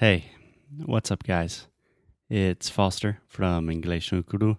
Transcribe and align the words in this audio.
Hey, 0.00 0.30
what's 0.86 1.10
up, 1.10 1.24
guys? 1.24 1.66
It's 2.30 2.70
Foster 2.70 3.20
from 3.28 3.68
English 3.68 4.10
no 4.12 4.22
Guru. 4.22 4.54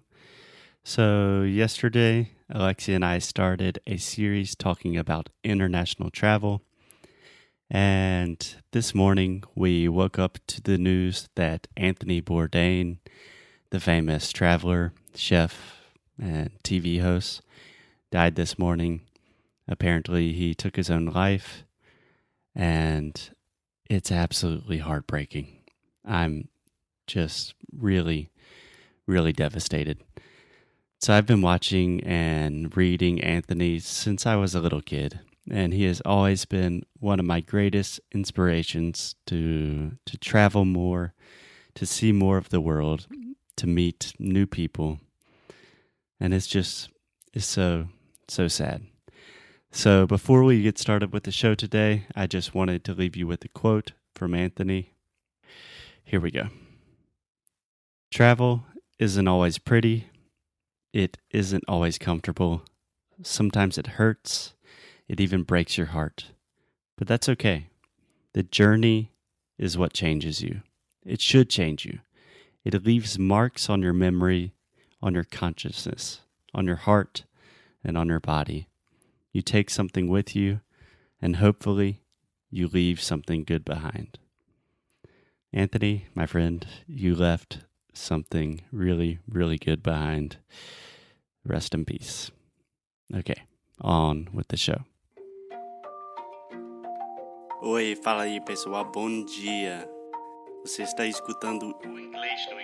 So, 0.84 1.42
yesterday, 1.42 2.30
Alexia 2.48 2.94
and 2.94 3.04
I 3.04 3.18
started 3.18 3.80
a 3.84 3.96
series 3.96 4.54
talking 4.54 4.96
about 4.96 5.30
international 5.42 6.10
travel. 6.10 6.62
And 7.68 8.54
this 8.70 8.94
morning, 8.94 9.42
we 9.56 9.88
woke 9.88 10.16
up 10.16 10.38
to 10.46 10.62
the 10.62 10.78
news 10.78 11.28
that 11.34 11.66
Anthony 11.76 12.22
Bourdain, 12.22 12.98
the 13.70 13.80
famous 13.80 14.30
traveler, 14.30 14.92
chef, 15.16 15.80
and 16.20 16.50
TV 16.62 17.00
host, 17.00 17.42
died 18.12 18.36
this 18.36 18.60
morning. 18.60 19.00
Apparently, 19.66 20.34
he 20.34 20.54
took 20.54 20.76
his 20.76 20.88
own 20.88 21.06
life, 21.06 21.64
and 22.54 23.30
it's 23.92 24.10
absolutely 24.10 24.78
heartbreaking. 24.78 25.48
I'm 26.04 26.48
just 27.06 27.54
really, 27.76 28.30
really 29.06 29.32
devastated. 29.32 30.02
So, 30.98 31.12
I've 31.12 31.26
been 31.26 31.42
watching 31.42 32.02
and 32.04 32.74
reading 32.76 33.20
Anthony 33.20 33.80
since 33.80 34.24
I 34.24 34.36
was 34.36 34.54
a 34.54 34.60
little 34.60 34.80
kid, 34.80 35.20
and 35.50 35.74
he 35.74 35.84
has 35.84 36.00
always 36.04 36.44
been 36.44 36.84
one 37.00 37.20
of 37.20 37.26
my 37.26 37.40
greatest 37.40 38.00
inspirations 38.12 39.14
to 39.26 39.92
to 40.06 40.16
travel 40.16 40.64
more, 40.64 41.12
to 41.74 41.84
see 41.84 42.12
more 42.12 42.38
of 42.38 42.48
the 42.48 42.60
world, 42.60 43.06
to 43.56 43.66
meet 43.66 44.14
new 44.18 44.46
people. 44.46 45.00
And 46.18 46.32
it's 46.32 46.46
just 46.46 46.88
it's 47.34 47.46
so 47.46 47.88
so 48.28 48.48
sad. 48.48 48.86
So 49.74 50.06
before 50.06 50.44
we 50.44 50.62
get 50.62 50.78
started 50.78 51.14
with 51.14 51.22
the 51.24 51.32
show 51.32 51.54
today, 51.54 52.04
I 52.14 52.26
just 52.26 52.54
wanted 52.54 52.84
to 52.84 52.92
leave 52.92 53.16
you 53.16 53.26
with 53.26 53.42
a 53.42 53.48
quote 53.48 53.92
from 54.14 54.34
Anthony. 54.34 54.92
Here 56.04 56.20
we 56.20 56.30
go. 56.30 56.48
Travel 58.12 58.66
isn't 58.98 59.26
always 59.26 59.56
pretty. 59.56 60.08
It 60.92 61.16
isn't 61.30 61.64
always 61.66 61.96
comfortable. 61.96 62.64
Sometimes 63.22 63.78
it 63.78 63.86
hurts. 63.86 64.52
It 65.08 65.20
even 65.20 65.42
breaks 65.42 65.78
your 65.78 65.86
heart. 65.88 66.26
But 66.98 67.08
that's 67.08 67.30
okay. 67.30 67.68
The 68.34 68.42
journey 68.42 69.12
is 69.58 69.78
what 69.78 69.94
changes 69.94 70.42
you. 70.42 70.60
It 71.02 71.22
should 71.22 71.48
change 71.48 71.86
you. 71.86 72.00
It 72.62 72.84
leaves 72.84 73.18
marks 73.18 73.70
on 73.70 73.80
your 73.80 73.94
memory, 73.94 74.52
on 75.00 75.14
your 75.14 75.24
consciousness, 75.24 76.20
on 76.54 76.66
your 76.66 76.76
heart, 76.76 77.24
and 77.82 77.96
on 77.96 78.08
your 78.08 78.20
body. 78.20 78.68
You 79.32 79.40
take 79.42 79.70
something 79.70 80.08
with 80.08 80.36
you, 80.36 80.60
and 81.20 81.36
hopefully, 81.36 82.02
you 82.50 82.68
leave 82.68 83.00
something 83.00 83.44
good 83.44 83.64
behind. 83.64 84.18
Anthony, 85.52 86.06
my 86.14 86.26
friend, 86.26 86.66
you 86.86 87.14
left 87.14 87.60
something 87.94 88.62
really, 88.70 89.18
really 89.28 89.58
good 89.58 89.82
behind. 89.82 90.36
Rest 91.44 91.74
in 91.74 91.84
peace. 91.84 92.30
Okay, 93.14 93.42
on 93.80 94.28
with 94.32 94.48
the 94.48 94.56
show. 94.56 94.84
Oi, 97.64 97.94
fala 98.02 98.24
aí 98.24 98.40
pessoal, 98.44 98.84
bom 98.84 99.24
dia. 99.24 99.88
Você 100.64 100.82
está 100.82 101.06
escutando 101.06 101.74
o 101.84 101.98
Inglês 101.98 102.46
no 102.50 102.56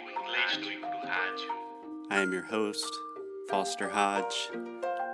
Rádio. 1.07 1.49
I 2.11 2.21
am 2.21 2.33
your 2.33 2.45
host, 2.45 2.91
Foster 3.49 3.89
Hodge. 3.89 4.51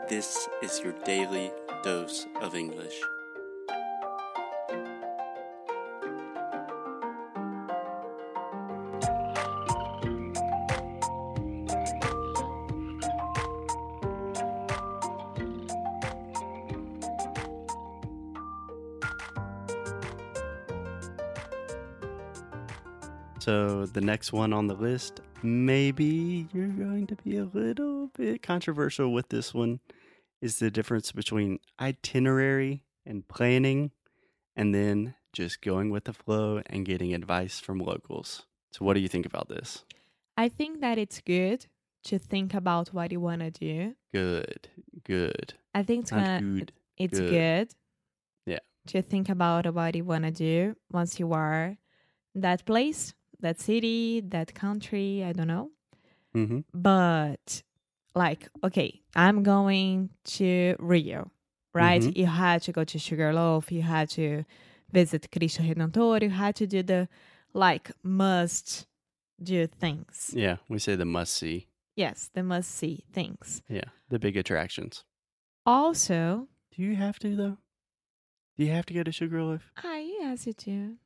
This 0.06 0.50
is 0.62 0.80
your 0.80 0.92
daily 1.04 1.50
dose 1.82 2.26
of 2.42 2.54
English. 2.54 3.00
So, 23.40 23.84
the 23.84 24.00
next 24.00 24.32
one 24.32 24.54
on 24.54 24.68
the 24.68 24.74
list, 24.74 25.20
maybe 25.42 26.48
you're 26.54 26.66
going 26.68 27.06
to 27.08 27.16
be 27.16 27.36
a 27.36 27.44
little 27.44 28.10
bit 28.16 28.42
controversial 28.42 29.12
with 29.12 29.28
this 29.28 29.52
one, 29.52 29.80
is 30.44 30.58
the 30.58 30.70
difference 30.70 31.10
between 31.10 31.58
itinerary 31.80 32.84
and 33.06 33.26
planning, 33.26 33.90
and 34.54 34.74
then 34.74 35.14
just 35.32 35.62
going 35.62 35.88
with 35.88 36.04
the 36.04 36.12
flow 36.12 36.60
and 36.66 36.84
getting 36.84 37.14
advice 37.14 37.58
from 37.60 37.78
locals. 37.78 38.44
So, 38.70 38.84
what 38.84 38.92
do 38.92 39.00
you 39.00 39.08
think 39.08 39.24
about 39.24 39.48
this? 39.48 39.84
I 40.36 40.50
think 40.50 40.82
that 40.82 40.98
it's 40.98 41.22
good 41.22 41.64
to 42.04 42.18
think 42.18 42.52
about 42.52 42.88
what 42.88 43.10
you 43.10 43.20
want 43.20 43.40
to 43.40 43.50
do. 43.50 43.94
Good, 44.12 44.68
good. 45.04 45.54
I 45.74 45.82
think 45.82 46.02
it's 46.02 46.10
gonna 46.10 46.40
good. 46.42 46.72
it's 46.98 47.18
good. 47.18 47.30
good. 47.30 47.68
Yeah. 48.44 48.64
To 48.88 49.00
think 49.00 49.30
about 49.30 49.72
what 49.72 49.96
you 49.96 50.04
want 50.04 50.24
to 50.24 50.30
do 50.30 50.76
once 50.92 51.18
you 51.18 51.32
are 51.32 51.78
that 52.34 52.66
place, 52.66 53.14
that 53.40 53.60
city, 53.60 54.20
that 54.28 54.54
country, 54.54 55.24
I 55.24 55.32
don't 55.32 55.48
know. 55.48 55.70
Mm-hmm. 56.36 56.60
But 56.74 57.62
like, 58.14 58.48
okay, 58.62 59.00
I'm 59.16 59.42
going 59.42 60.10
to 60.38 60.76
Rio, 60.78 61.30
right? 61.72 62.02
Mhm. 62.02 62.16
You 62.16 62.26
had 62.26 62.62
to 62.62 62.72
go 62.72 62.84
to 62.84 62.98
Sugarloaf, 62.98 63.72
you 63.72 63.82
had 63.82 64.08
to 64.10 64.44
visit 64.92 65.28
Cristo 65.32 65.62
Redentor, 65.62 66.22
you 66.22 66.30
had 66.30 66.54
to 66.56 66.66
do 66.66 66.82
the 66.82 67.08
like 67.52 67.90
must 68.02 68.86
do 69.42 69.66
things. 69.66 70.30
Yeah, 70.34 70.56
we 70.68 70.78
say 70.78 70.96
the 70.96 71.04
must 71.04 71.32
see. 71.34 71.66
Yes, 71.96 72.30
the 72.34 72.42
must 72.42 72.70
see 72.70 73.04
things. 73.12 73.62
Yeah, 73.68 73.90
the 74.08 74.18
big 74.18 74.36
attractions. 74.36 75.04
Also, 75.66 76.48
Do 76.76 76.82
you 76.82 76.96
have 76.96 77.18
to, 77.20 77.36
though? 77.36 77.58
Do 78.56 78.64
you 78.64 78.72
have 78.72 78.86
to 78.86 78.94
go 78.94 79.02
to 79.04 79.12
Sugarloaf? 79.12 79.70
I 79.76 79.98
yes, 80.20 80.46
you 80.46 80.52
do. 80.52 80.96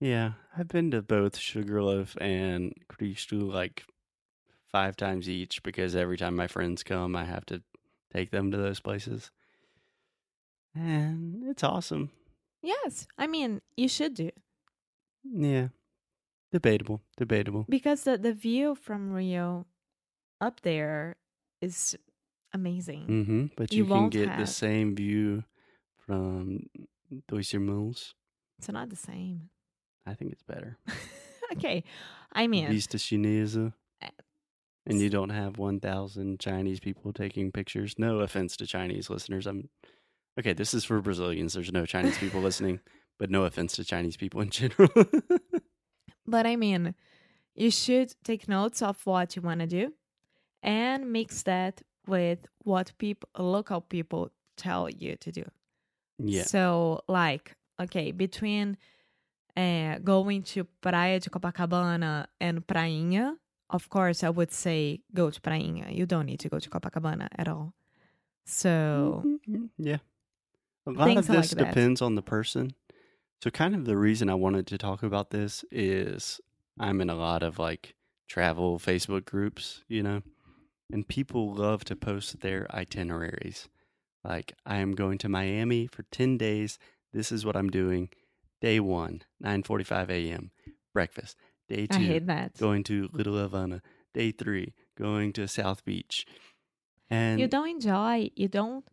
Yeah, 0.00 0.32
I've 0.56 0.68
been 0.68 0.90
to 0.90 1.00
both 1.02 1.38
Sugarloaf 1.38 2.16
and 2.20 2.74
Cristo 2.88 3.36
like 3.36 3.84
five 4.70 4.96
times 4.96 5.28
each 5.28 5.62
because 5.62 5.94
every 5.96 6.16
time 6.16 6.36
my 6.36 6.46
friends 6.46 6.82
come, 6.82 7.14
I 7.16 7.24
have 7.24 7.46
to 7.46 7.62
take 8.12 8.30
them 8.30 8.50
to 8.50 8.56
those 8.56 8.80
places. 8.80 9.30
And 10.74 11.44
it's 11.48 11.62
awesome. 11.64 12.10
Yes, 12.62 13.06
I 13.16 13.26
mean 13.26 13.60
you 13.76 13.88
should 13.88 14.14
do 14.14 14.30
Yeah. 15.24 15.68
Debatable. 16.52 17.02
Debatable. 17.16 17.66
because 17.68 18.04
the 18.04 18.16
the 18.18 18.32
view 18.32 18.74
from 18.74 19.12
Rio 19.12 19.66
up 20.40 20.60
there 20.62 21.16
is 21.60 21.96
amazing. 22.52 23.06
Mm-hmm. 23.06 23.46
But 23.56 23.72
You 23.72 23.84
you, 23.84 23.90
can 23.90 24.08
get 24.10 24.36
the 24.38 24.46
same 24.46 24.94
view 24.94 25.44
from 25.98 26.66
Dois 27.28 27.54
Mills. 27.54 28.14
It's 28.58 28.68
not 28.68 28.88
the 28.90 28.96
same. 28.96 29.50
I 30.06 30.14
think 30.14 30.32
it's 30.32 30.42
better. 30.42 30.78
okay, 31.52 31.84
I 32.32 32.46
mean 32.46 32.68
Vista 32.68 32.96
Chinesa. 32.98 33.72
And 34.86 35.00
you 35.00 35.10
don't 35.10 35.30
have 35.30 35.58
1,000 35.58 36.38
Chinese 36.38 36.80
people 36.80 37.12
taking 37.12 37.50
pictures. 37.50 37.96
No 37.98 38.20
offense 38.20 38.56
to 38.58 38.66
Chinese 38.66 39.10
listeners. 39.10 39.46
I'm 39.46 39.68
okay. 40.38 40.52
This 40.52 40.74
is 40.74 40.84
for 40.84 41.00
Brazilians. 41.00 41.54
There's 41.54 41.72
no 41.72 41.86
Chinese 41.86 42.18
people 42.18 42.40
listening, 42.40 42.80
but 43.18 43.30
no 43.30 43.44
offense 43.44 43.74
to 43.76 43.84
Chinese 43.84 44.16
people 44.16 44.40
in 44.40 44.50
general. 44.50 44.88
But 46.26 46.46
I 46.46 46.56
mean, 46.56 46.94
you 47.54 47.70
should 47.70 48.14
take 48.24 48.48
notes 48.48 48.82
of 48.82 49.04
what 49.06 49.36
you 49.36 49.42
want 49.42 49.60
to 49.60 49.66
do 49.66 49.92
and 50.62 51.12
mix 51.12 51.42
that 51.44 51.82
with 52.06 52.46
what 52.64 52.92
people, 52.98 53.28
local 53.38 53.80
people 53.80 54.30
tell 54.56 54.88
you 54.90 55.16
to 55.16 55.32
do. 55.32 55.44
yeah. 56.18 56.44
So, 56.44 57.02
like, 57.08 57.54
okay, 57.80 58.10
between 58.10 58.76
uh, 59.56 59.98
going 59.98 60.42
to 60.42 60.64
Praia 60.80 61.20
de 61.20 61.30
Copacabana 61.30 62.26
and 62.40 62.66
Prainha, 62.66 63.36
of 63.70 63.88
course, 63.88 64.22
I 64.22 64.30
would 64.30 64.52
say 64.52 65.00
go 65.14 65.30
to 65.30 65.40
Prainha. 65.40 65.94
You 65.94 66.06
don't 66.06 66.26
need 66.26 66.40
to 66.40 66.48
go 66.48 66.58
to 66.58 66.70
Copacabana 66.70 67.28
at 67.36 67.48
all. 67.48 67.74
So, 68.44 69.22
Mhm, 69.24 69.70
Yeah. 69.78 69.98
A 70.86 70.92
lot 70.92 71.16
of 71.16 71.26
this 71.26 71.52
like 71.52 71.66
depends 71.66 72.00
on 72.00 72.14
the 72.14 72.22
person. 72.22 72.74
So, 73.42 73.50
kind 73.50 73.74
of 73.74 73.84
the 73.84 73.96
reason 73.96 74.30
I 74.30 74.34
wanted 74.34 74.66
to 74.68 74.78
talk 74.78 75.02
about 75.02 75.30
this 75.30 75.64
is 75.70 76.40
I'm 76.78 77.00
in 77.00 77.10
a 77.10 77.16
lot 77.16 77.42
of 77.42 77.58
like 77.58 77.94
travel 78.28 78.78
Facebook 78.78 79.24
groups, 79.24 79.82
you 79.88 80.02
know, 80.02 80.22
and 80.92 81.06
people 81.08 81.52
love 81.52 81.84
to 81.86 81.96
post 81.96 82.40
their 82.40 82.66
itineraries. 82.72 83.68
Like, 84.24 84.54
I 84.64 84.76
am 84.78 84.92
going 84.92 85.18
to 85.18 85.28
Miami 85.28 85.86
for 85.86 86.04
10 86.04 86.36
days. 86.38 86.78
This 87.12 87.30
is 87.32 87.44
what 87.44 87.56
I'm 87.56 87.70
doing. 87.70 88.10
Day 88.60 88.78
one, 88.80 89.22
9:45 89.42 90.08
a.m. 90.10 90.50
breakfast. 90.94 91.36
Day 91.68 91.86
I 91.90 91.96
two, 91.98 92.04
hate 92.04 92.26
that. 92.26 92.56
going 92.58 92.84
to 92.84 93.08
Little 93.12 93.36
Havana. 93.36 93.82
Day 94.14 94.30
three, 94.32 94.72
going 94.96 95.32
to 95.34 95.46
South 95.48 95.84
Beach. 95.84 96.26
And 97.10 97.38
you 97.40 97.46
don't 97.48 97.68
enjoy, 97.68 98.30
you 98.34 98.48
don't 98.48 98.84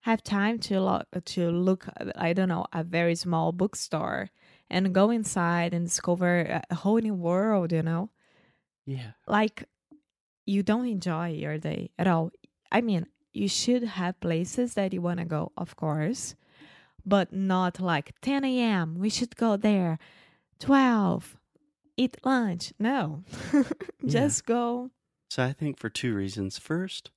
have 0.00 0.22
time 0.22 0.58
to 0.60 0.80
look, 0.80 1.06
to 1.24 1.50
look, 1.50 1.86
I 2.14 2.32
don't 2.32 2.48
know, 2.48 2.66
a 2.72 2.84
very 2.84 3.14
small 3.14 3.52
bookstore 3.52 4.30
and 4.70 4.94
go 4.94 5.10
inside 5.10 5.72
and 5.74 5.86
discover 5.86 6.40
a- 6.40 6.62
a 6.70 6.74
whole 6.76 6.98
new 6.98 7.14
world, 7.14 7.72
you 7.72 7.82
know? 7.82 8.10
Yeah. 8.84 9.12
Like 9.26 9.64
you 10.44 10.62
don't 10.62 10.86
enjoy 10.86 11.30
your 11.30 11.58
day 11.58 11.90
at 11.98 12.06
all. 12.06 12.30
I 12.70 12.80
mean, 12.82 13.06
you 13.32 13.48
should 13.48 13.82
have 13.82 14.20
places 14.20 14.74
that 14.74 14.92
you 14.92 15.02
want 15.02 15.18
to 15.20 15.24
go, 15.26 15.52
of 15.56 15.74
course, 15.76 16.36
but 17.04 17.32
not 17.32 17.80
like 17.80 18.14
10 18.20 18.44
a.m. 18.44 18.94
We 18.98 19.08
should 19.10 19.34
go 19.36 19.56
there. 19.56 19.98
12, 20.60 21.36
eat 21.96 22.16
lunch. 22.24 22.72
No, 22.78 23.24
just 24.06 24.46
go. 24.46 24.90
So 25.30 25.42
I 25.42 25.52
think 25.52 25.78
for 25.78 25.88
two 25.88 26.14
reasons. 26.14 26.58
First, 26.58 27.10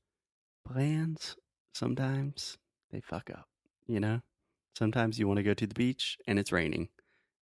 plans 0.65 1.35
sometimes 1.73 2.57
they 2.91 2.99
fuck 2.99 3.29
up, 3.29 3.47
you 3.87 3.99
know? 3.99 4.21
Sometimes 4.77 5.19
you 5.19 5.27
want 5.27 5.37
to 5.37 5.43
go 5.43 5.53
to 5.53 5.67
the 5.67 5.73
beach 5.73 6.17
and 6.27 6.39
it's 6.39 6.51
raining. 6.51 6.89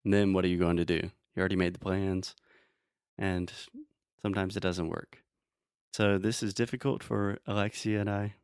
And 0.04 0.12
then 0.12 0.32
what 0.32 0.44
are 0.44 0.48
you 0.48 0.58
going 0.58 0.76
to 0.76 0.84
do? 0.84 1.10
You 1.34 1.40
already 1.40 1.56
made 1.56 1.74
the 1.74 1.80
plans 1.80 2.34
and 3.18 3.52
sometimes 4.22 4.56
it 4.56 4.62
doesn't 4.62 4.88
work. 4.88 5.22
So 5.92 6.18
this 6.18 6.42
is 6.42 6.54
difficult 6.54 7.02
for 7.02 7.38
Alexia 7.46 8.00
and 8.00 8.10
I 8.10 8.34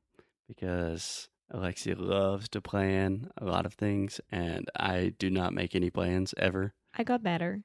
because 0.48 1.28
Alexia 1.50 1.96
loves 1.96 2.48
to 2.50 2.60
plan 2.60 3.28
a 3.38 3.44
lot 3.44 3.66
of 3.66 3.74
things 3.74 4.20
and 4.30 4.70
I 4.76 5.14
do 5.18 5.30
not 5.30 5.54
make 5.54 5.74
any 5.74 5.90
plans 5.90 6.34
ever. 6.36 6.74
I 6.94 7.04
got 7.04 7.22
better. 7.22 7.62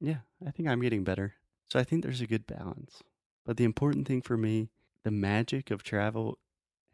Yeah, 0.00 0.18
I 0.46 0.50
think 0.50 0.68
I'm 0.68 0.80
getting 0.80 1.04
better. 1.04 1.34
So 1.70 1.78
I 1.80 1.84
think 1.84 2.02
there's 2.02 2.20
a 2.20 2.26
good 2.26 2.46
balance. 2.46 3.02
But 3.44 3.56
the 3.56 3.64
important 3.64 4.06
thing 4.06 4.22
for 4.22 4.36
me, 4.36 4.70
the 5.04 5.10
magic 5.10 5.70
of 5.70 5.82
travel 5.82 6.38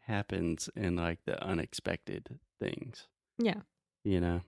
happens 0.01 0.69
in 0.75 0.95
like 0.95 1.19
the 1.25 1.41
unexpected 1.43 2.39
things, 2.59 3.07
Yeah. 3.37 3.61
you 4.03 4.19
know? 4.19 4.41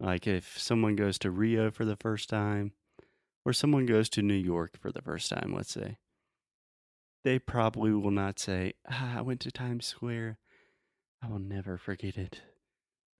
Like 0.00 0.26
if 0.26 0.58
someone 0.58 0.96
goes 0.96 1.18
to 1.20 1.30
Rio 1.30 1.70
for 1.70 1.84
the 1.84 1.96
first 1.96 2.28
time 2.28 2.72
or 3.44 3.52
someone 3.52 3.86
goes 3.86 4.08
to 4.10 4.22
New 4.22 4.34
York 4.34 4.78
for 4.78 4.90
the 4.92 5.02
first 5.02 5.30
time, 5.30 5.52
let's 5.54 5.72
say, 5.72 5.98
they 7.24 7.38
probably 7.38 7.92
will 7.92 8.10
not 8.10 8.38
say, 8.38 8.74
ah, 8.90 9.18
I 9.18 9.20
went 9.22 9.40
to 9.40 9.50
Times 9.50 9.86
Square. 9.86 10.38
I 11.22 11.28
will 11.28 11.38
never 11.38 11.78
forget 11.78 12.18
it. 12.18 12.42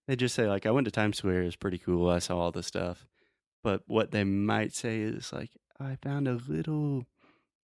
They 0.06 0.16
just 0.16 0.34
say, 0.34 0.46
like, 0.46 0.66
I 0.66 0.70
went 0.72 0.84
to 0.86 0.90
Times 0.90 1.16
Square. 1.18 1.42
It 1.42 1.46
was 1.46 1.56
pretty 1.56 1.78
cool. 1.78 2.10
I 2.10 2.18
saw 2.18 2.38
all 2.38 2.52
the 2.52 2.62
stuff. 2.62 3.06
But 3.64 3.82
what 3.86 4.12
they 4.12 4.22
might 4.22 4.74
say 4.74 5.00
is, 5.00 5.32
like, 5.32 5.50
I 5.80 5.96
found 6.00 6.28
a 6.28 6.38
little 6.46 7.06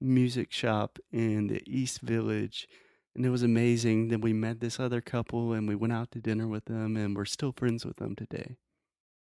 music 0.01 0.51
shop 0.51 0.99
in 1.13 1.47
the 1.47 1.63
East 1.67 2.01
Village 2.01 2.67
and 3.15 3.27
it 3.27 3.31
was 3.31 3.43
amazing. 3.43 4.09
Then 4.09 4.21
we 4.21 4.33
met 4.33 4.61
this 4.61 4.81
other 4.81 5.01
couple 5.01 5.53
and 5.53 5.69
we 5.69 5.75
went 5.75 5.93
out 5.93 6.11
to 6.13 6.21
dinner 6.21 6.49
with 6.49 6.65
them 6.65 6.97
and 6.97 7.17
we're 7.17 7.25
still 7.25 7.53
friends 7.53 7.85
with 7.85 7.97
them 7.97 8.17
today. 8.17 8.57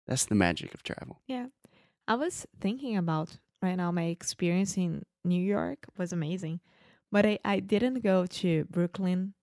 That's 0.07 0.25
the 0.25 0.35
magic 0.35 0.73
of 0.73 0.81
travel. 0.81 1.21
Yeah. 1.27 1.47
I 2.07 2.15
was 2.15 2.45
thinking 2.59 2.97
about 2.97 3.37
right 3.61 3.75
now 3.75 3.91
my 3.91 4.05
experience 4.05 4.77
in 4.77 5.03
New 5.23 5.41
York 5.41 5.85
was 5.97 6.13
amazing. 6.13 6.61
But 7.11 7.25
I, 7.25 7.39
I 7.43 7.59
didn't 7.59 8.01
go 8.01 8.25
to 8.25 8.65
Brooklyn, 8.69 9.33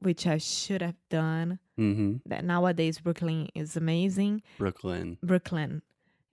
which 0.00 0.26
I 0.26 0.38
should 0.38 0.80
have 0.80 0.96
done. 1.10 1.58
Mm-hmm. 1.78 2.16
That 2.26 2.44
nowadays 2.44 3.00
Brooklyn 3.00 3.48
is 3.54 3.76
amazing. 3.76 4.42
Brooklyn. 4.58 5.18
Brooklyn. 5.22 5.82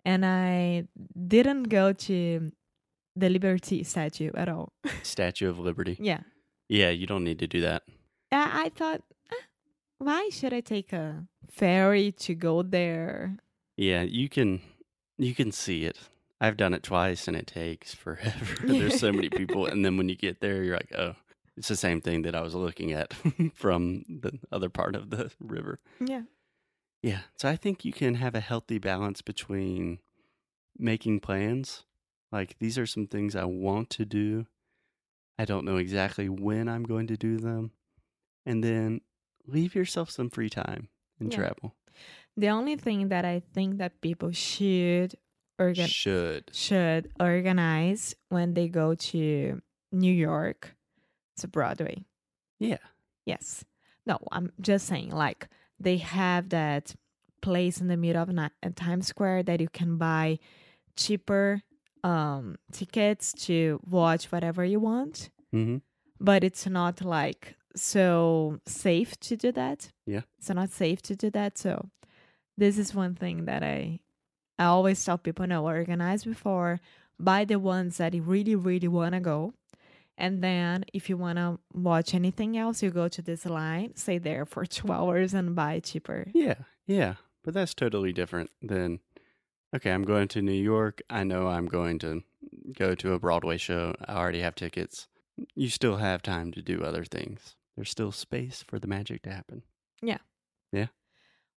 And 0.06 0.26
I 0.26 0.86
didn't 1.28 1.64
go 1.64 1.94
to 1.94 2.52
the 3.16 3.30
Liberty 3.30 3.84
statue 3.84 4.32
at 4.36 4.50
all. 4.50 4.74
Statue 5.04 5.50
of 5.50 5.60
Liberty. 5.60 5.98
yeah. 6.00 6.22
Yeah, 6.70 6.90
you 6.90 7.06
don't 7.06 7.26
need 7.26 7.40
to 7.40 7.48
do 7.48 7.60
that. 7.62 7.84
I, 8.32 8.66
I 8.66 8.70
thought, 8.70 9.02
"Ah, 9.30 9.36
why 9.98 10.30
should 10.30 10.54
I 10.54 10.62
take 10.62 10.94
a 10.94 11.26
ferry 11.50 12.14
to 12.14 12.34
go 12.34 12.64
there? 12.64 13.36
Yeah, 13.76 14.04
you 14.04 14.30
can 14.30 14.62
you 15.18 15.36
can 15.36 15.52
see 15.52 15.84
it. 15.84 15.98
I've 16.40 16.56
done 16.56 16.74
it 16.74 16.82
twice 16.82 17.28
and 17.28 17.36
it 17.36 17.46
takes 17.46 17.94
forever. 18.04 18.56
There's 18.66 19.00
so 19.00 19.12
many 19.12 19.30
people 19.30 19.66
and 19.66 19.84
then 19.84 19.98
when 19.98 20.08
you 20.08 20.16
get 20.16 20.40
there 20.40 20.64
you're 20.64 20.78
like, 20.78 20.94
"Oh, 20.98 21.16
it's 21.58 21.68
the 21.68 21.76
same 21.76 22.00
thing 22.00 22.22
that 22.22 22.36
I 22.36 22.42
was 22.42 22.56
looking 22.56 22.94
at 22.94 23.14
from 23.54 24.06
the 24.08 24.40
other 24.52 24.70
part 24.70 24.96
of 24.96 25.10
the 25.10 25.30
river." 25.42 25.80
Yeah. 26.00 26.22
Yeah. 27.04 27.22
So 27.36 27.50
I 27.50 27.56
think 27.56 27.84
you 27.86 27.92
can 27.94 28.16
have 28.16 28.36
a 28.36 28.40
healthy 28.40 28.78
balance 28.78 29.22
between 29.22 30.00
making 30.78 31.20
plans. 31.20 31.84
Like 32.32 32.58
these 32.60 32.78
are 32.78 32.86
some 32.86 33.08
things 33.08 33.36
I 33.36 33.46
want 33.46 33.90
to 33.92 34.06
do. 34.06 34.46
I 35.38 35.46
don't 35.46 35.66
know 35.66 35.78
exactly 35.78 36.30
when 36.30 36.68
I'm 36.70 36.84
going 36.84 37.08
to 37.08 37.18
do 37.18 37.38
them. 37.38 37.72
And 38.46 38.64
then 38.64 39.02
leave 39.48 39.74
yourself 39.76 40.10
some 40.12 40.30
free 40.30 40.50
time 40.50 40.90
and 41.20 41.32
Yeah. 41.32 41.38
travel. 41.40 41.76
The 42.38 42.50
only 42.50 42.76
thing 42.76 43.10
that 43.10 43.26
I 43.26 43.40
think 43.40 43.78
that 43.80 44.02
people 44.02 44.32
should 44.32 45.16
organ- 45.60 45.88
Should. 45.88 46.56
should 46.56 47.12
organize 47.20 48.16
when 48.30 48.54
they 48.54 48.68
go 48.70 48.96
to 48.96 49.62
New 49.92 50.14
York 50.14 50.76
to 51.38 51.48
Broadway. 51.48 52.06
Yeah. 52.60 52.78
Yes. 53.26 53.66
No, 54.06 54.20
I'm 54.32 54.52
just 54.62 54.88
saying, 54.88 55.10
like, 55.12 55.50
they 55.84 55.98
have 55.98 56.50
that 56.50 56.96
place 57.42 57.82
in 57.82 57.88
the 57.88 57.98
middle 57.98 58.22
of 58.22 58.30
Ni- 58.30 58.50
uh, 58.64 58.70
Times 58.76 59.08
Square 59.08 59.44
that 59.44 59.60
you 59.62 59.68
can 59.70 59.98
buy 59.98 60.38
cheaper 60.96 61.62
um, 62.04 62.56
tickets 62.72 63.34
to 63.48 63.80
watch 63.90 64.32
whatever 64.32 64.64
you 64.66 64.80
want, 64.80 65.30
Mm-hmm. 65.54 65.78
but 66.20 66.44
it's 66.44 66.66
not 66.68 67.02
like 67.04 67.56
so 67.76 68.60
safe 68.66 69.20
to 69.22 69.36
do 69.36 69.52
that. 69.52 69.92
Yeah. 70.06 70.22
It's 70.40 70.50
not 70.50 70.70
safe 70.72 71.02
to 71.04 71.16
do 71.16 71.30
that. 71.32 71.58
So, 71.58 71.90
this 72.58 72.78
is 72.78 72.94
one 72.96 73.16
thing 73.16 73.46
that 73.46 73.64
I 73.64 74.00
I 74.60 74.66
always 74.66 75.04
tell 75.04 75.18
people 75.18 75.48
no, 75.48 75.66
organize 75.66 76.24
before, 76.24 76.80
buy 77.20 77.46
the 77.46 77.58
ones 77.60 77.98
that 77.98 78.14
you 78.14 78.22
really, 78.22 78.56
really 78.56 78.88
want 78.88 79.14
to 79.16 79.20
go. 79.20 79.54
And 80.22 80.44
then 80.44 80.86
if 80.94 81.10
you 81.10 81.18
want 81.18 81.40
to 81.40 81.58
watch 81.74 82.14
anything 82.14 82.56
else, 82.56 82.84
you 82.84 82.92
go 82.92 83.08
to 83.08 83.24
this 83.24 83.44
line, 83.44 83.96
stay 83.96 84.20
there 84.20 84.46
for 84.46 84.66
two 84.78 84.92
hours 84.92 85.34
and 85.34 85.56
buy 85.56 85.80
cheaper. 85.80 86.28
Yeah, 86.32 86.60
yeah. 86.86 87.16
But 87.44 87.56
that's 87.56 87.74
totally 87.74 88.14
different 88.14 88.52
than 88.62 89.00
okay, 89.76 89.92
I'm 89.92 90.04
going 90.04 90.28
to 90.30 90.44
New 90.44 90.52
York. 90.52 91.02
I 91.10 91.24
know 91.24 91.48
I'm 91.48 91.66
going 91.66 91.98
to 92.00 92.22
go 92.78 92.94
to 92.94 93.14
a 93.14 93.20
Broadway 93.20 93.58
show. 93.58 93.96
I 94.08 94.14
already 94.14 94.42
have 94.42 94.54
tickets. 94.54 95.08
You 95.56 95.70
still 95.70 95.98
have 95.98 96.22
time 96.22 96.52
to 96.52 96.62
do 96.62 96.84
other 96.84 97.04
things. 97.04 97.56
There's 97.76 97.90
still 97.90 98.12
space 98.12 98.64
for 98.68 98.78
the 98.78 98.86
magic 98.88 99.24
to 99.24 99.32
happen. 99.32 99.64
Yeah. 100.04 100.20
Yeah. 100.72 100.88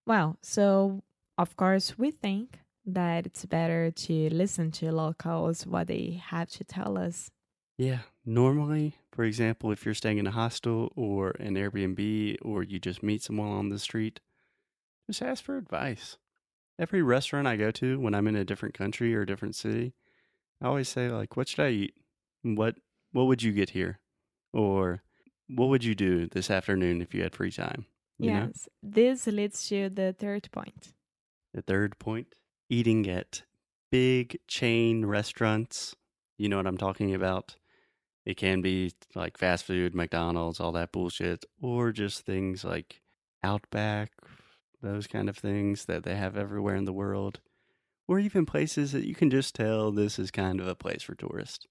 Well, 0.07 0.39
so 0.41 1.03
of 1.37 1.55
course, 1.59 1.99
we 1.99 2.11
think 2.11 2.61
that 2.87 3.27
it's 3.27 3.45
better 3.45 3.91
to 3.91 4.31
listen 4.31 4.71
to 4.71 4.91
locals, 4.91 5.67
what 5.67 5.89
they 5.89 6.23
have 6.25 6.49
to 6.53 6.65
tell 6.65 6.97
us. 6.97 7.31
Yeah. 7.77 8.01
Normally, 8.25 8.97
for 9.13 9.25
example, 9.25 9.71
if 9.73 9.85
you're 9.85 9.95
staying 9.95 10.19
in 10.19 10.27
a 10.27 10.31
hostel 10.33 10.93
or 10.97 11.31
an 11.41 11.55
Airbnb 11.55 12.37
or 12.43 12.63
you 12.63 12.79
just 12.79 13.03
meet 13.03 13.23
someone 13.23 13.49
on 13.49 13.69
the 13.69 13.79
street, 13.79 14.21
just 15.07 15.23
ask 15.23 15.45
for 15.45 15.57
advice. 15.57 16.17
Every 16.79 17.03
restaurant 17.03 17.47
I 17.47 17.57
go 17.57 17.71
to 17.73 18.01
when 18.01 18.15
I'm 18.15 18.27
in 18.27 18.37
a 18.37 18.45
different 18.45 18.75
country 18.75 19.15
or 19.15 19.23
a 19.23 19.27
different 19.27 19.55
city, 19.55 19.95
I 20.61 20.67
always 20.67 20.89
say 20.89 21.09
like, 21.09 21.37
"What 21.37 21.49
should 21.49 21.65
I 21.65 21.71
eat? 21.71 21.95
What 22.43 22.77
what 23.13 23.25
would 23.25 23.43
you 23.43 23.53
get 23.53 23.71
here?" 23.71 24.01
Or 24.53 25.03
"What 25.49 25.69
would 25.69 25.85
you 25.85 25.95
do 25.95 26.27
this 26.27 26.51
afternoon 26.51 27.03
if 27.03 27.15
you 27.15 27.23
had 27.23 27.35
free 27.35 27.51
time?" 27.53 27.87
You 28.19 28.31
know? 28.31 28.47
yes. 28.47 28.69
This 28.83 29.27
leads 29.27 29.69
to 29.69 29.89
the 29.91 30.15
third 30.19 30.51
point. 30.53 30.95
The 31.53 31.63
third 31.63 31.99
point, 31.99 32.35
eating 32.69 33.09
at 33.09 33.43
big 33.91 34.39
chain 34.49 35.05
restaurants. 35.05 35.95
You 36.39 36.49
know 36.49 36.57
what 36.57 36.67
I'm 36.67 36.79
talking 36.79 37.15
about? 37.15 37.57
It 38.25 38.37
can 38.37 38.63
be 38.63 38.93
like 39.15 39.37
fast 39.37 39.65
food, 39.65 39.95
McDonald's, 39.95 40.61
all 40.61 40.73
that 40.73 40.93
bullshit, 40.93 41.45
or 41.61 41.93
just 41.93 42.25
things 42.25 42.65
like 42.65 43.03
Outback, 43.43 44.13
those 44.81 45.07
kind 45.07 45.29
of 45.29 45.37
things 45.37 45.85
that 45.85 46.05
they 46.05 46.17
have 46.17 46.37
everywhere 46.37 46.77
in 46.77 46.87
the 46.87 46.93
world, 46.93 47.41
or 48.09 48.19
even 48.19 48.47
places 48.47 48.93
that 48.93 49.07
you 49.07 49.15
can 49.15 49.29
just 49.29 49.55
tell 49.55 49.93
this 49.93 50.19
is 50.19 50.31
kind 50.31 50.61
of 50.61 50.67
a 50.67 50.75
place 50.75 51.03
for 51.03 51.15
tourists. 51.15 51.67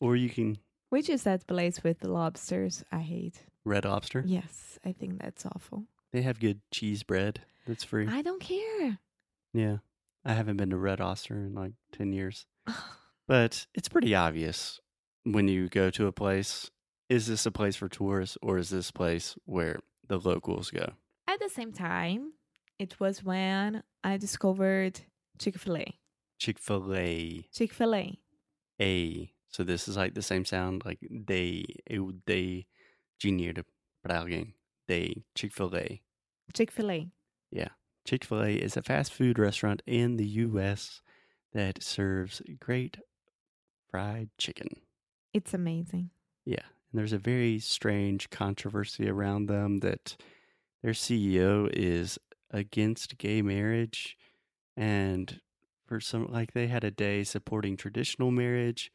Or 0.00 0.16
you 0.16 0.30
can 0.30 0.58
Which 0.88 1.10
is 1.10 1.24
that 1.24 1.46
place 1.46 1.82
with 1.82 2.00
the 2.00 2.10
lobsters 2.10 2.84
I 2.90 3.00
hate? 3.00 3.44
Red 3.64 3.84
Lobster. 3.84 4.22
Yes, 4.24 4.78
I 4.84 4.92
think 4.92 5.20
that's 5.20 5.44
awful. 5.44 5.84
They 6.12 6.22
have 6.22 6.40
good 6.40 6.60
cheese 6.70 7.02
bread 7.02 7.42
that's 7.66 7.84
free. 7.84 8.06
I 8.08 8.22
don't 8.22 8.40
care. 8.40 8.98
Yeah. 9.52 9.78
I 10.24 10.32
haven't 10.32 10.56
been 10.56 10.70
to 10.70 10.78
Red 10.78 11.00
Lobster 11.00 11.34
in 11.34 11.54
like 11.54 11.72
10 11.92 12.12
years. 12.12 12.46
But 13.26 13.66
it's 13.74 13.90
pretty 13.90 14.14
obvious 14.14 14.80
when 15.24 15.48
you 15.48 15.68
go 15.68 15.90
to 15.90 16.06
a 16.06 16.12
place 16.12 16.70
is 17.08 17.26
this 17.26 17.46
a 17.46 17.50
place 17.50 17.76
for 17.76 17.88
tourists 17.88 18.36
or 18.42 18.58
is 18.58 18.68
this 18.68 18.90
place 18.90 19.34
where 19.46 19.78
the 20.06 20.18
locals 20.18 20.70
go? 20.70 20.92
At 21.26 21.40
the 21.40 21.48
same 21.48 21.72
time, 21.72 22.32
it 22.78 23.00
was 23.00 23.24
when 23.24 23.82
I 24.04 24.16
discovered 24.18 25.00
Chick 25.38 25.58
fil 25.58 25.78
A. 25.78 25.98
Chick 26.38 26.58
fil 26.58 26.94
A. 26.94 27.46
Chick 27.52 27.72
fil 27.72 27.94
A. 27.94 28.18
A. 28.80 29.32
So 29.48 29.64
this 29.64 29.88
is 29.88 29.96
like 29.96 30.14
the 30.14 30.22
same 30.22 30.44
sound 30.44 30.82
like 30.84 30.98
they, 31.10 31.64
dei 32.26 32.66
dinheiro 33.22 33.64
para 34.04 34.20
alguém. 34.20 34.52
They, 34.86 35.24
Chick 35.34 35.52
fil 35.52 35.74
A. 35.76 36.02
Chick 36.54 36.70
fil 36.70 36.90
A. 36.90 37.08
Yeah. 37.50 37.68
Chick 38.04 38.24
fil 38.24 38.42
A 38.42 38.54
is 38.54 38.76
a 38.76 38.82
fast 38.82 39.12
food 39.12 39.38
restaurant 39.38 39.82
in 39.86 40.16
the 40.16 40.26
U.S. 40.26 41.00
that 41.52 41.82
serves 41.82 42.42
great 42.60 42.98
fried 43.90 44.28
chicken. 44.38 44.68
It's 45.32 45.54
amazing. 45.54 46.10
Yeah. 46.44 46.64
And 46.92 46.98
there's 46.98 47.12
a 47.12 47.18
very 47.18 47.58
strange 47.58 48.30
controversy 48.30 49.08
around 49.08 49.46
them 49.46 49.78
that 49.78 50.16
their 50.82 50.92
CEO 50.92 51.68
is 51.72 52.18
against 52.50 53.18
gay 53.18 53.42
marriage. 53.42 54.16
And 54.76 55.40
for 55.86 56.00
some, 56.00 56.30
like, 56.32 56.52
they 56.52 56.66
had 56.68 56.84
a 56.84 56.90
day 56.90 57.24
supporting 57.24 57.76
traditional 57.76 58.30
marriage. 58.30 58.90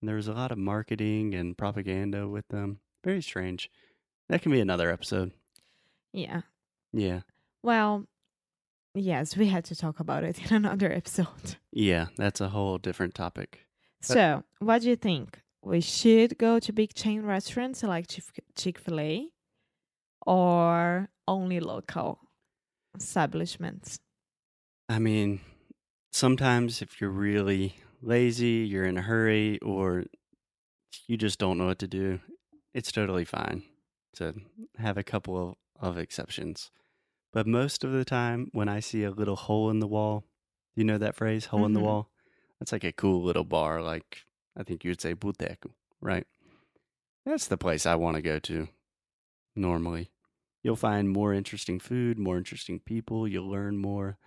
And 0.00 0.08
there 0.08 0.16
was 0.16 0.28
a 0.28 0.32
lot 0.34 0.52
of 0.52 0.58
marketing 0.58 1.34
and 1.34 1.56
propaganda 1.56 2.28
with 2.28 2.48
them. 2.48 2.80
Very 3.04 3.22
strange. 3.22 3.70
That 4.28 4.42
can 4.42 4.52
be 4.52 4.60
another 4.60 4.90
episode. 4.90 5.32
Yeah. 6.12 6.42
Yeah. 6.92 7.20
Well, 7.62 8.06
yes, 8.94 9.36
we 9.36 9.46
had 9.48 9.64
to 9.66 9.76
talk 9.76 10.00
about 10.00 10.24
it 10.24 10.38
in 10.50 10.56
another 10.56 10.92
episode. 10.92 11.56
Yeah. 11.72 12.06
That's 12.16 12.40
a 12.40 12.48
whole 12.50 12.76
different 12.78 13.14
topic. 13.14 13.60
But- 14.00 14.06
So, 14.14 14.44
what 14.58 14.82
do 14.82 14.88
you 14.90 14.96
think? 14.96 15.40
We 15.62 15.80
should 15.80 16.38
go 16.38 16.58
to 16.58 16.72
big 16.72 16.94
chain 16.94 17.22
restaurants 17.22 17.82
like 17.82 18.06
Chick 18.08 18.78
fil 18.78 19.00
A 19.00 19.30
or 20.26 21.08
only 21.28 21.60
local 21.60 22.20
establishments? 22.96 24.00
I 24.88 24.98
mean, 24.98 25.40
sometimes 26.12 26.82
if 26.82 27.00
you're 27.00 27.10
really 27.10 27.76
lazy, 28.02 28.66
you're 28.68 28.84
in 28.84 28.98
a 28.98 29.02
hurry, 29.02 29.58
or 29.60 30.04
you 31.06 31.16
just 31.16 31.38
don't 31.38 31.58
know 31.58 31.66
what 31.66 31.78
to 31.80 31.88
do, 31.88 32.20
it's 32.74 32.92
totally 32.92 33.24
fine 33.24 33.62
to 34.14 34.34
have 34.78 34.96
a 34.96 35.04
couple 35.04 35.58
of, 35.80 35.90
of 35.90 35.98
exceptions. 35.98 36.70
But 37.32 37.46
most 37.46 37.84
of 37.84 37.92
the 37.92 38.04
time, 38.04 38.48
when 38.52 38.68
I 38.68 38.80
see 38.80 39.04
a 39.04 39.10
little 39.10 39.36
hole 39.36 39.70
in 39.70 39.80
the 39.80 39.86
wall, 39.88 40.24
you 40.74 40.84
know 40.84 40.98
that 40.98 41.16
phrase, 41.16 41.46
hole 41.46 41.66
in 41.66 41.72
the 41.74 41.80
Mhm. 41.80 41.84
wall? 41.84 42.10
That's 42.58 42.72
like 42.72 42.84
a 42.84 42.92
cool 42.92 43.22
little 43.22 43.44
bar, 43.44 43.82
like 43.82 44.24
I 44.56 44.62
think 44.62 44.84
you 44.84 44.90
would 44.90 45.00
say 45.00 45.14
boteco, 45.14 45.72
right? 46.00 46.26
That's 47.24 47.46
the 47.46 47.56
place 47.56 47.86
I 47.86 47.94
want 47.94 48.16
to 48.16 48.22
go 48.22 48.38
to 48.40 48.68
normally. 49.54 50.10
You'll 50.62 50.76
find 50.76 51.08
more 51.08 51.32
interesting 51.32 51.78
food, 51.78 52.18
more 52.18 52.36
interesting 52.36 52.80
people, 52.80 53.26
you'll 53.26 53.48
learn 53.48 53.78
more, 53.78 54.18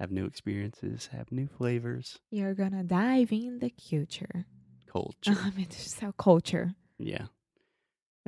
have 0.00 0.10
new 0.10 0.24
experiences, 0.24 1.08
have 1.12 1.30
new 1.30 1.46
flavors, 1.46 2.18
You're 2.30 2.54
gonna 2.54 2.84
dive 2.84 3.32
in 3.32 3.58
the 3.58 3.70
culture. 3.70 4.46
culture. 4.90 5.38
I 5.42 5.50
mean, 5.50 5.66
just 5.68 6.02
our 6.02 6.12
culture. 6.12 6.74
Yeah. 6.98 7.26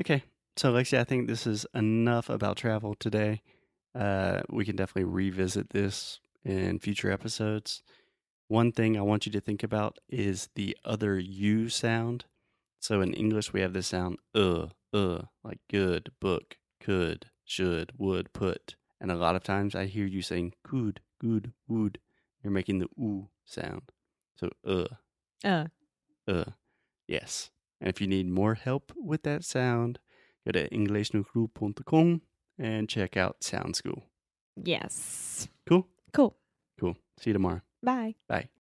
Okay. 0.01 0.25
So, 0.57 0.73
Lexi, 0.73 0.99
I 0.99 1.05
think 1.05 1.27
this 1.27 1.47
is 1.47 1.67
enough 1.75 2.29
about 2.31 2.57
travel 2.57 2.95
today. 2.95 3.43
Uh, 3.95 4.43
we 4.51 4.65
can 4.65 4.77
definitely 4.77 5.05
revisit 5.05 5.71
this 5.71 6.21
in 6.45 6.79
future 6.79 7.11
episodes. 7.11 7.83
One 8.49 8.71
thing 8.73 8.97
I 8.97 9.03
want 9.03 9.27
you 9.27 9.33
to 9.33 9.41
think 9.41 9.63
about 9.63 9.99
is 10.09 10.49
the 10.55 10.77
other 10.85 11.19
U 11.19 11.69
sound. 11.69 12.25
So, 12.81 13.01
in 13.01 13.13
English, 13.15 13.53
we 13.53 13.61
have 13.63 13.73
the 13.73 13.83
sound 13.83 14.19
uh, 14.35 14.67
uh, 14.93 15.23
like 15.43 15.59
good, 15.71 16.13
book, 16.21 16.57
could, 16.81 17.27
should, 17.45 17.93
would, 17.99 18.33
put. 18.33 18.77
And 19.01 19.11
a 19.11 19.17
lot 19.17 19.35
of 19.37 19.43
times 19.43 19.75
I 19.75 19.87
hear 19.87 20.07
you 20.07 20.23
saying 20.23 20.55
could, 20.63 21.01
good, 21.21 21.53
would. 21.67 21.99
You're 22.43 22.53
making 22.53 22.79
the 22.79 22.89
oo 23.01 23.29
sound. 23.45 23.91
So, 24.37 24.51
uh, 24.65 24.87
Uh, 25.45 25.67
uh, 26.29 26.45
yes. 27.09 27.51
And 27.81 27.89
if 27.91 28.01
you 28.01 28.07
need 28.07 28.29
more 28.29 28.55
help 28.55 28.93
with 28.97 29.23
that 29.25 29.45
sound, 29.45 29.99
go 30.45 30.53
to 30.53 30.69
EnglishNucru.com 30.69 32.23
and 32.59 32.89
check 32.89 33.17
out 33.17 33.43
Sound 33.43 33.75
School. 33.77 34.05
yes. 34.55 35.49
Cool? 35.67 35.89
Cool. 36.13 36.37
Cool. 36.79 36.97
See 37.19 37.31
you 37.31 37.35
tomorrow. 37.35 37.61
Bye. 37.87 38.17
Bye. 38.29 38.51